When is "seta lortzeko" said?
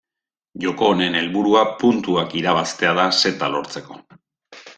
3.21-4.01